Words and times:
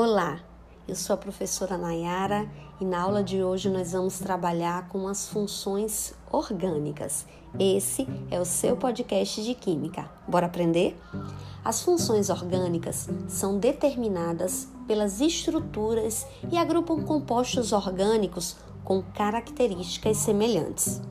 Olá, 0.00 0.38
eu 0.86 0.94
sou 0.94 1.14
a 1.14 1.16
professora 1.16 1.76
Nayara 1.76 2.48
e 2.80 2.84
na 2.84 3.00
aula 3.02 3.20
de 3.20 3.42
hoje 3.42 3.68
nós 3.68 3.90
vamos 3.90 4.20
trabalhar 4.20 4.88
com 4.88 5.08
as 5.08 5.26
funções 5.26 6.14
orgânicas. 6.30 7.26
Esse 7.58 8.06
é 8.30 8.38
o 8.38 8.44
seu 8.44 8.76
podcast 8.76 9.42
de 9.42 9.54
Química. 9.54 10.08
Bora 10.28 10.46
aprender? 10.46 10.96
As 11.64 11.82
funções 11.82 12.30
orgânicas 12.30 13.08
são 13.26 13.58
determinadas 13.58 14.68
pelas 14.86 15.20
estruturas 15.20 16.24
e 16.48 16.56
agrupam 16.56 17.02
compostos 17.02 17.72
orgânicos 17.72 18.54
com 18.84 19.02
características 19.02 20.18
semelhantes. 20.18 21.02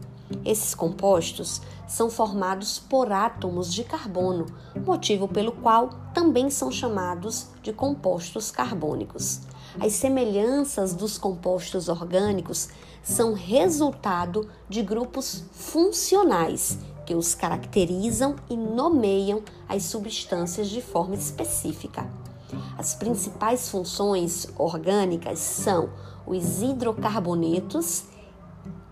Esses 0.44 0.76
compostos 0.76 1.62
são 1.88 2.10
formados 2.10 2.80
por 2.80 3.12
átomos 3.12 3.74
de 3.74 3.84
carbono, 3.84 4.46
motivo 4.86 5.28
pelo 5.28 5.52
qual 5.52 5.90
também 6.14 6.50
são 6.50 6.72
chamados 6.72 7.48
de 7.62 7.72
compostos 7.72 8.52
carbônicos. 8.52 9.42
As 9.80 9.94
semelhanças 9.94 10.94
dos 10.94 11.18
compostos 11.18 11.88
orgânicos 11.88 12.70
são 13.04 13.34
resultado 13.34 14.50
de 14.68 14.82
grupos 14.82 15.46
funcionais 15.52 16.78
que 17.06 17.16
os 17.16 17.34
caracterizam 17.34 18.36
e 18.50 18.58
nomeiam 18.58 19.42
as 19.70 19.84
substâncias 19.84 20.68
de 20.68 20.82
forma 20.82 21.16
específica. 21.16 22.06
As 22.78 22.96
principais 22.96 23.70
funções 23.70 24.48
orgânicas 24.58 25.40
são 25.40 25.90
os 26.26 26.62
hidrocarbonetos 26.62 28.04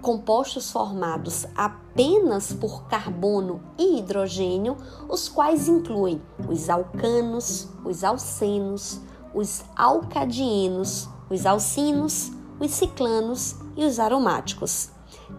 compostos 0.05 0.69
formados 0.71 1.47
apenas 1.55 2.53
por 2.53 2.83
carbono 2.83 3.59
e 3.75 3.97
hidrogênio, 3.97 4.77
os 5.09 5.27
quais 5.27 5.67
incluem 5.67 6.21
os 6.47 6.69
alcanos, 6.69 7.67
os 7.83 8.03
alcenos, 8.03 9.01
os 9.33 9.63
alcadienos, 9.75 11.09
os 11.27 11.43
alcinos, 11.47 12.31
os 12.59 12.69
ciclanos 12.69 13.55
e 13.75 13.83
os 13.83 13.99
aromáticos. 13.99 14.91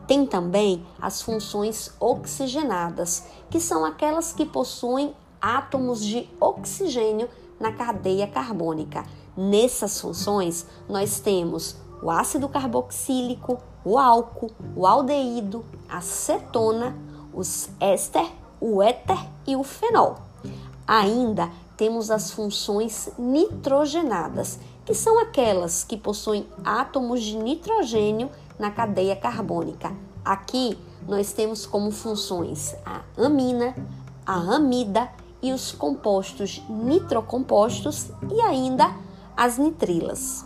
Tem 0.05 0.27
também 0.27 0.85
as 1.01 1.23
funções 1.23 1.93
oxigenadas, 2.01 3.23
que 3.49 3.61
são 3.61 3.85
aquelas 3.85 4.33
que 4.33 4.45
possuem 4.45 5.15
átomos 5.41 6.05
de 6.05 6.29
oxigênio 6.41 7.29
na 7.61 7.71
cadeia 7.71 8.27
carbônica. 8.27 9.07
Nessas 9.37 10.01
funções, 10.01 10.67
nós 10.89 11.21
temos 11.21 11.77
o 12.03 12.11
ácido 12.11 12.49
carboxílico, 12.49 13.59
o 13.85 13.99
álcool, 13.99 14.51
o 14.75 14.87
aldeído, 14.87 15.65
a 15.89 16.01
cetona, 16.01 16.97
os 17.33 17.69
éster, 17.81 18.27
o 18.61 18.83
éter 18.83 19.19
e 19.47 19.57
o 19.57 19.63
fenol. 19.63 20.17
Ainda 20.87 21.51
temos 21.77 22.11
as 22.11 22.31
funções 22.31 23.11
nitrogenadas, 23.19 24.59
que 24.85 24.95
são 24.95 25.19
aquelas 25.19 25.85
que 25.85 25.97
possuem 25.97 26.47
átomos 26.65 27.23
de 27.23 27.37
nitrogênio 27.37 28.31
na 28.59 28.71
cadeia 28.71 29.17
carbônica. 29.17 29.93
Aqui 30.25 30.79
nós 31.07 31.33
temos 31.33 31.67
como 31.67 31.91
funções 31.91 32.75
a 32.85 33.03
amina, 33.17 33.75
a 34.25 34.57
amida 34.57 35.11
e 35.43 35.53
os 35.53 35.73
compostos 35.73 36.63
nitrocompostos 36.69 38.11
e 38.31 38.41
ainda 38.41 38.91
as 39.37 39.59
nitrilas. 39.59 40.45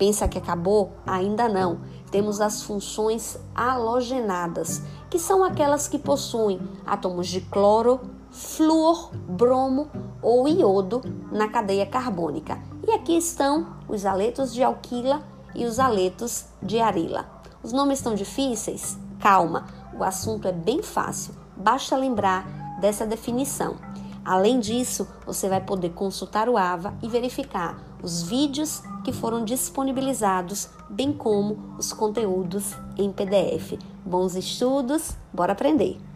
Pensa 0.00 0.26
que 0.26 0.38
acabou? 0.38 0.92
Ainda 1.06 1.46
não. 1.46 1.82
Temos 2.10 2.40
as 2.40 2.62
funções 2.62 3.38
halogenadas, 3.54 4.80
que 5.10 5.18
são 5.18 5.44
aquelas 5.44 5.86
que 5.86 5.98
possuem 5.98 6.58
átomos 6.86 7.28
de 7.28 7.42
cloro, 7.42 8.00
flúor, 8.30 9.10
bromo 9.28 9.90
ou 10.22 10.48
iodo 10.48 11.02
na 11.30 11.48
cadeia 11.48 11.84
carbônica. 11.84 12.58
E 12.88 12.92
aqui 12.92 13.14
estão 13.14 13.76
os 13.86 14.06
aletos 14.06 14.54
de 14.54 14.62
alquila 14.62 15.22
e 15.54 15.66
os 15.66 15.78
aletos 15.78 16.46
de 16.62 16.80
arila. 16.80 17.26
Os 17.62 17.70
nomes 17.70 17.98
estão 17.98 18.14
difíceis? 18.14 18.98
Calma, 19.18 19.66
o 19.94 20.02
assunto 20.02 20.48
é 20.48 20.52
bem 20.52 20.82
fácil. 20.82 21.34
Basta 21.54 21.94
lembrar 21.94 22.78
dessa 22.80 23.04
definição. 23.04 23.76
Além 24.24 24.60
disso, 24.60 25.08
você 25.24 25.48
vai 25.48 25.60
poder 25.60 25.90
consultar 25.90 26.48
o 26.48 26.56
AVA 26.56 26.94
e 27.02 27.08
verificar 27.08 27.78
os 28.02 28.22
vídeos 28.22 28.82
que 29.04 29.12
foram 29.12 29.44
disponibilizados, 29.44 30.68
bem 30.88 31.12
como 31.12 31.74
os 31.78 31.92
conteúdos 31.92 32.74
em 32.96 33.10
PDF. 33.10 33.78
Bons 34.04 34.34
estudos, 34.34 35.16
bora 35.32 35.52
aprender! 35.52 36.09